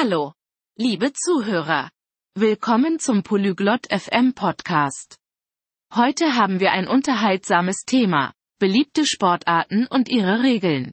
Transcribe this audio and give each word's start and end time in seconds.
Hallo, 0.00 0.32
liebe 0.76 1.12
Zuhörer. 1.12 1.90
Willkommen 2.34 2.98
zum 2.98 3.22
Polyglot 3.22 3.86
FM 3.90 4.34
Podcast. 4.34 5.16
Heute 5.94 6.36
haben 6.36 6.60
wir 6.60 6.72
ein 6.72 6.88
unterhaltsames 6.88 7.84
Thema, 7.86 8.32
beliebte 8.58 9.06
Sportarten 9.06 9.86
und 9.86 10.08
ihre 10.08 10.42
Regeln. 10.42 10.92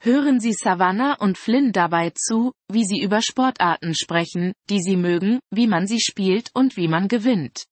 Hören 0.00 0.40
Sie 0.40 0.52
Savannah 0.52 1.14
und 1.14 1.38
Flynn 1.38 1.72
dabei 1.72 2.10
zu, 2.10 2.52
wie 2.68 2.84
sie 2.84 3.00
über 3.00 3.22
Sportarten 3.22 3.94
sprechen, 3.94 4.52
die 4.68 4.80
sie 4.80 4.96
mögen, 4.96 5.40
wie 5.50 5.66
man 5.66 5.86
sie 5.86 6.00
spielt 6.00 6.50
und 6.54 6.76
wie 6.76 6.88
man 6.88 7.08
gewinnt. 7.08 7.64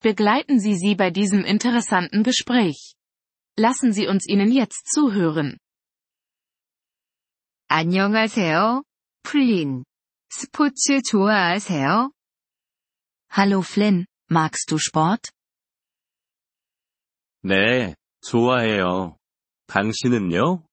Begleiten 0.00 0.60
Sie 0.60 0.74
sie 0.74 0.96
bei 0.96 1.10
diesem 1.10 1.44
interessanten 1.44 2.24
Gespräch. 2.24 2.94
Lassen 3.56 3.92
Sie 3.92 4.06
uns 4.06 4.28
ihnen 4.28 4.52
jetzt 4.52 4.92
zuhören. 4.92 5.58
안녕하세요, 7.68 8.82
플린. 9.28 9.84
스포츠 10.30 11.00
좋아하세요? 11.02 12.10
Hallo 13.36 13.60
Flynn, 13.60 14.06
magst 14.30 14.68
du 14.68 14.76
Sport? 14.76 15.30
네, 17.42 17.94
좋아해요. 18.22 19.16
당신은요? 19.66 20.64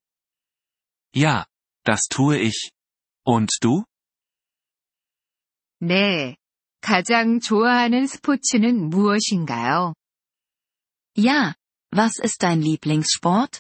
Ja, 1.14 1.46
das 1.84 2.08
tue 2.10 2.40
ich. 2.40 2.72
Und 3.26 3.50
du? 3.62 3.84
네. 5.80 6.38
가장 6.82 7.40
좋아하는 7.40 8.08
스포츠는 8.08 8.90
무엇인가요? 8.90 9.94
Ja, 11.18 11.54
was 11.94 12.20
ist 12.24 12.40
dein 12.40 12.62
Lieblingssport? 12.62 13.60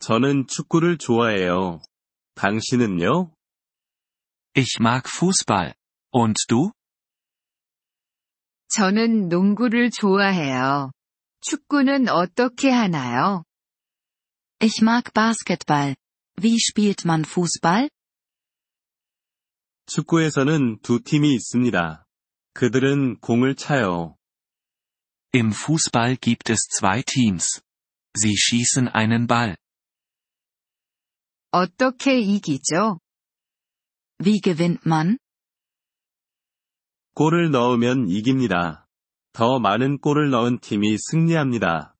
저는 0.00 0.46
축구를 0.48 0.98
좋아해요. 0.98 1.80
당신은요? 2.38 3.32
Ich 4.56 4.78
mag 4.80 5.08
Fußball. 5.08 5.74
Und 6.12 6.36
du? 6.48 6.70
저는 8.68 9.28
농구를 9.28 9.90
좋아해요. 9.90 10.92
축구는 11.40 12.08
어떻게 12.08 12.70
하나요? 12.70 13.44
Ich 14.60 14.82
mag 14.82 15.12
Basketball. 15.12 15.94
Wie 16.40 16.58
spielt 16.58 17.06
man 17.06 17.22
Fußball? 17.24 17.88
축구에서는 19.86 20.80
두 20.82 21.02
팀이 21.02 21.34
있습니다. 21.34 22.06
그들은 22.54 23.18
공을 23.20 23.54
차요. 23.56 24.16
Im 25.34 25.50
Fußball 25.52 26.16
gibt 26.20 26.50
es 26.50 26.60
zwei 26.78 27.02
Teams. 27.02 27.60
Sie 28.16 28.36
schießen 28.36 28.88
einen 28.88 29.26
Ball. 29.26 29.56
어떻게 31.50 32.18
이기죠? 32.18 32.98
Wie 34.20 34.40
gewinnt 34.40 34.82
man? 34.86 35.18
골을 37.14 37.50
넣으면 37.50 38.08
이깁니다. 38.08 38.88
더 39.32 39.58
많은 39.58 39.98
골을 39.98 40.30
넣은 40.30 40.58
팀이 40.60 40.96
승리합니다. 40.98 41.94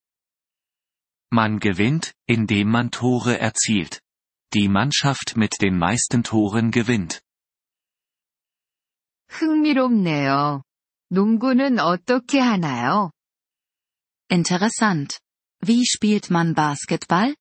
Man 1.33 1.59
gewinnt, 1.61 2.13
indem 2.29 2.69
man 2.69 2.91
Tore 2.91 3.35
erzielt. 3.41 4.01
Die 4.53 4.69
Mannschaft 4.69 5.37
mit 5.37 5.57
den 5.61 5.77
meisten 5.77 6.23
Toren 6.23 6.71
gewinnt. 6.71 7.21
흥미롭네요. 9.29 10.63
농구는 11.09 11.81
어떻게 11.81 12.39
하나요? 12.39 13.11
Interessant. 14.31 15.19
Wie 15.67 15.83
spielt 15.83 16.31
man 16.31 16.55
Basketball? 16.55 17.35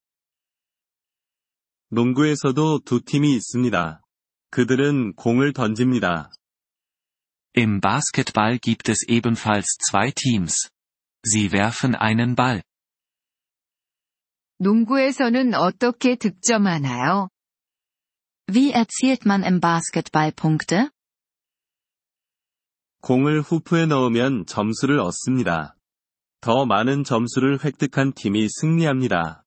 농구에서도 1.90 2.80
두 2.84 3.00
팀이 3.00 3.34
있습니다. 3.34 4.02
그들은 4.50 5.14
공을 5.14 5.54
던집니다. 5.54 6.30
Im 7.56 7.80
Basketball 7.80 8.58
gibt 8.58 8.90
es 8.90 9.06
ebenfalls 9.08 9.66
zwei 9.90 10.12
Teams. 10.14 10.68
Sie 11.26 11.50
werfen 11.50 11.94
einen 11.94 12.36
Ball. 12.36 12.62
농구에서는 14.58 15.54
어떻게 15.54 16.16
득점하나요? 16.16 17.28
Wie 18.50 18.72
erzielt 18.72 19.24
man 19.24 19.42
im 19.44 19.60
Basketball 19.60 20.32
Punkte? 20.32 20.90
공을 23.00 23.40
후프에 23.40 23.86
넣으면 23.86 24.44
점수를 24.44 24.98
얻습니다. 25.00 25.74
더 26.42 26.66
많은 26.66 27.04
점수를 27.04 27.64
획득한 27.64 28.12
팀이 28.12 28.48
승리합니다. 28.50 29.44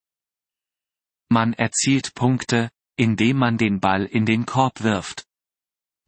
Man 1.30 1.52
erzielt 1.54 2.14
Punkte, 2.14 2.70
indem 2.96 3.38
man 3.38 3.58
den 3.58 3.80
Ball 3.80 4.04
in 4.04 4.24
den 4.26 4.46
Korb 4.46 4.82
wirft. 4.82 5.26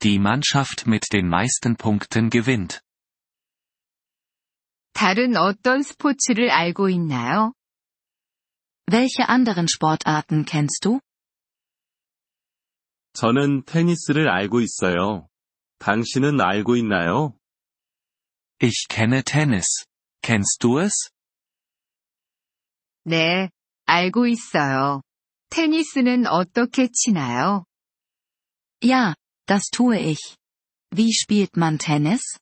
Die 0.02 0.18
Mannschaft 0.18 0.86
mit 0.86 1.12
den 1.12 1.28
meisten 1.28 1.76
Punkten 1.76 2.30
gewinnt. 2.30 2.80
다른 4.92 5.36
어떤 5.36 5.82
스포츠를 5.82 6.50
알고 6.50 6.88
있나요? 6.88 7.52
Welche 8.90 9.28
anderen 9.28 9.66
Sportarten 9.68 10.44
kennst 10.44 10.84
du? 10.84 11.00
저는 13.12 13.64
테니스를 13.64 14.28
알고 14.28 14.60
있어요. 14.60 15.28
당신은 15.78 16.40
알고 16.40 16.76
있나요? 16.76 17.36
Ich 18.60 18.86
kenne 18.88 19.22
Tennis. 19.22 19.84
Kennst 20.22 20.58
du 20.60 20.80
es? 20.80 21.10
네, 23.04 23.50
알고 23.86 24.26
있어요. 24.26 25.02
테니스는 25.52 26.26
어떻게 26.26 26.88
치나요? 26.92 27.64
Ja, 28.82 29.14
das 29.46 29.70
tue 29.70 29.98
ich. 29.98 30.36
Wie 30.94 31.12
spielt 31.12 31.56
man 31.56 31.78
Tennis? 31.78 32.38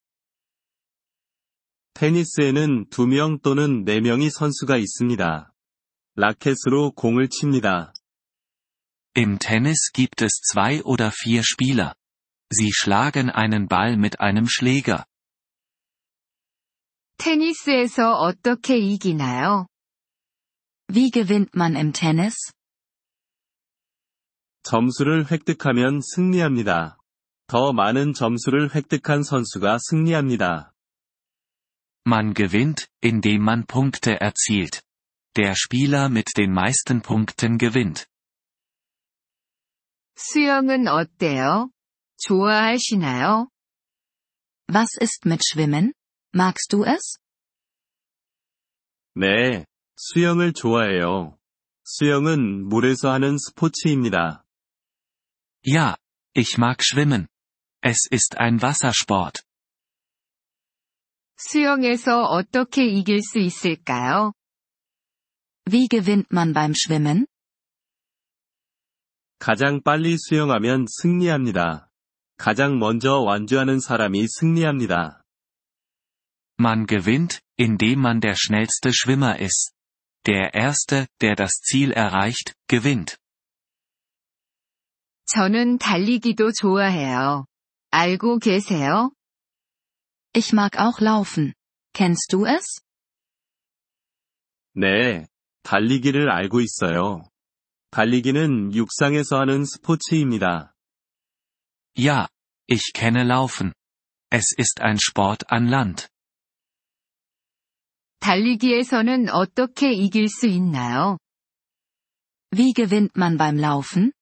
테니스에는 1.94 2.90
두 2.90 3.06
명 3.06 3.40
또는 3.40 3.84
네 3.84 4.00
명의 4.00 4.30
선수가 4.30 4.76
있습니다. 4.76 5.52
라켓으로 6.16 6.92
공을 6.92 7.28
칩니다. 7.28 7.94
Im 9.16 9.38
Tennis 9.38 9.92
gibt 9.92 10.22
es 10.22 10.42
zwei 10.52 10.82
oder 10.82 11.10
vier 11.10 11.42
Spieler. 11.42 11.94
Sie 12.52 12.70
schlagen 12.72 13.30
einen 13.30 13.66
Ball 13.66 13.96
mit 13.96 14.20
einem 14.20 14.46
Schläger. 14.46 15.04
테니스에서 17.18 18.12
어떻게 18.12 18.76
이기나요? 18.76 19.66
Wie 20.88 21.10
gewinnt 21.10 21.54
man 21.56 21.74
im 21.76 21.92
Tennis? 21.94 22.34
점수를 24.63 25.29
획득하면 25.29 26.01
승리합니다. 26.01 26.97
더 27.47 27.73
많은 27.73 28.13
점수를 28.13 28.73
획득한 28.73 29.23
선수가 29.23 29.77
승리합니다. 29.89 30.73
Man 32.07 32.33
gewinnt, 32.33 32.87
indem 33.03 33.41
man 33.41 33.65
Punkte 33.65 34.17
erzielt. 34.21 34.81
Der 35.35 35.55
Spieler 35.55 36.09
mit 36.09 36.33
den 36.37 36.51
meisten 36.51 37.01
Punkten 37.01 37.57
gewinnt. 37.57 38.05
수영은 40.15 40.87
어때요? 40.87 41.71
좋아하시나요? 42.17 43.49
Was 44.69 44.97
ist 45.01 45.25
mit 45.25 45.41
Schwimmen? 45.43 45.93
Magst 46.33 46.69
du 46.71 46.85
es? 46.85 47.17
네, 49.15 49.65
수영을 49.97 50.53
좋아해요. 50.53 51.37
수영은 51.83 52.67
물에서 52.69 53.11
하는 53.11 53.37
스포츠입니다. 53.37 54.40
Ja, 55.64 55.96
ich 56.34 56.58
mag 56.58 56.82
schwimmen. 56.82 57.28
Es 57.82 58.06
ist 58.10 58.38
ein 58.38 58.62
Wassersport. 58.62 59.42
수영에서 61.38 62.22
어떻게 62.22 62.86
이길 62.86 63.20
수 63.22 63.38
있을까요? 63.38 64.32
Wie 65.68 65.88
gewinnt 65.88 66.32
man 66.32 66.52
beim 66.52 66.72
Schwimmen? 66.74 67.26
가장 69.38 69.82
빨리 69.82 70.16
수영하면 70.16 70.86
승리합니다. 70.88 71.90
가장 72.38 72.78
먼저 72.78 73.20
완주하는 73.20 73.80
사람이 73.80 74.26
승리합니다. 74.28 75.22
Man 76.58 76.86
gewinnt, 76.86 77.40
indem 77.58 78.00
man 78.00 78.20
der 78.20 78.34
schnellste 78.34 78.92
Schwimmer 78.92 79.38
ist. 79.40 79.72
Der 80.26 80.54
Erste, 80.54 81.06
der 81.20 81.34
das 81.34 81.60
Ziel 81.60 81.92
erreicht, 81.92 82.54
gewinnt. 82.68 83.18
저는 85.30 85.78
달리기도 85.78 86.52
좋아해요. 86.52 87.46
알고 87.90 88.38
계세요? 88.38 89.10
Ich 90.34 90.54
mag 90.54 90.78
auch 90.78 91.02
laufen. 91.02 91.54
Kennst 91.92 92.30
du 92.30 92.46
es? 92.46 92.80
네, 94.74 95.26
달리기를 95.62 96.30
알고 96.30 96.60
있어요. 96.60 97.28
달리기는 97.90 98.74
육상에서 98.74 99.38
하는 99.40 99.64
스포츠입니다. 99.64 100.74
Ja, 101.98 102.28
ich 102.68 102.92
kenne 102.92 103.22
Laufen. 103.24 103.72
Es 104.30 104.54
ist 104.58 104.82
ein 104.82 104.98
Sport 104.98 105.46
an 105.50 105.68
Land. 105.68 106.08
달리기에서는 108.20 109.30
어떻게 109.30 109.92
이길 109.92 110.28
수 110.28 110.46
있나요? 110.46 111.16
Wie 112.52 112.74
gewinnt 112.74 113.12
man 113.16 113.38
beim 113.38 113.58
Laufen? 113.58 114.12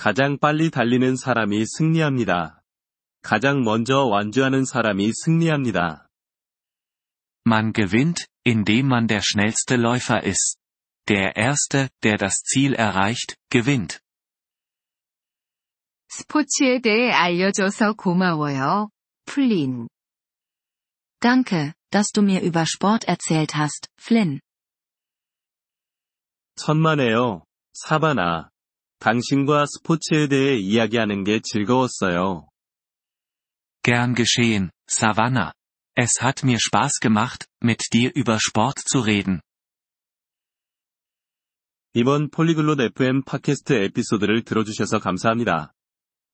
가장 0.00 0.38
빨리 0.38 0.70
달리는 0.70 1.16
사람이 1.16 1.64
승리합니다. 1.66 2.62
가장 3.22 3.64
먼저 3.64 4.04
완주하는 4.04 4.64
사람이 4.64 5.12
승리합니다. 5.12 6.08
Man 7.46 7.72
gewinnt, 7.72 8.26
indem 8.44 8.86
man 8.86 9.06
der 9.06 9.20
schnellste 9.22 9.76
Läufer 9.76 10.22
ist. 10.24 10.58
Der 11.08 11.36
Erste, 11.36 11.88
der 12.02 12.16
das 12.18 12.42
Ziel 12.42 12.74
erreicht, 12.74 13.36
gewinnt. 13.50 14.00
스포츠에 16.08 16.80
대해 16.80 17.12
알려줘서 17.12 17.94
고마워요. 17.94 18.90
플린. 19.26 19.88
Danke, 21.20 21.74
dass 21.90 22.12
du 22.12 22.22
mir 22.22 22.42
über 22.42 22.66
Sport 22.66 23.04
erzählt 23.04 23.54
hast, 23.54 23.88
Flynn. 23.98 24.40
천만에요, 26.56 27.44
사바나. 27.74 28.49
당신과 29.01 29.65
스포츠에 29.65 30.27
대해 30.27 30.57
이야기하는 30.57 31.23
게 31.23 31.39
즐거웠어요. 31.43 32.47
Gern 33.81 34.13
geschehen, 34.13 34.69
Savannah. 34.87 35.53
Es 35.97 36.21
hat 36.21 36.45
mir 36.45 36.59
Spaß 36.59 36.99
gemacht, 37.01 37.47
mit 37.63 37.79
dir 37.91 38.11
über 38.15 38.35
Sport 38.35 38.83
zu 38.87 39.03
reden. 39.03 39.41
이번 41.95 42.29
폴리글롯 42.29 42.79
FM 42.79 43.23
팟캐스트 43.23 43.73
에피소드를 43.73 44.43
들어주셔서 44.43 44.99
감사합니다. 44.99 45.73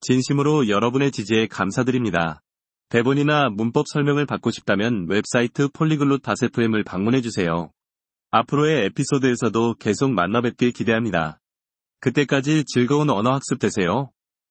진심으로 0.01 0.67
여러분의 0.67 1.13
지지에 1.13 1.47
감사드립니다. 1.47 2.41
대본이나 2.89 3.47
문법 3.49 3.85
설명을 3.87 4.25
받고 4.25 4.51
싶다면 4.51 5.07
웹사이트 5.07 5.69
폴리글롯 5.69 6.21
FM을 6.43 6.83
방문해주세요. 6.83 7.71
앞으로의 8.31 8.87
에피소드에서도 8.87 9.75
계속 9.75 10.11
만나뵙길 10.11 10.73
기대합니다. 10.73 11.39
그때까지 11.99 12.63
즐거운 12.65 13.09
언어 13.09 13.33
학습 13.33 13.59
되세요. 13.59 14.11